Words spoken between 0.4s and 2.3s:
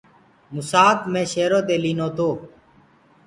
موسآڪ مي شيرو دي لينو تو۔